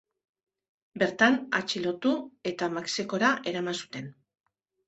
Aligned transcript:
Bertan 1.03 1.37
atxilotu 1.59 2.15
eta 2.53 2.73
Mexikora 2.79 3.33
eraman 3.53 3.81
zuten. 3.83 4.13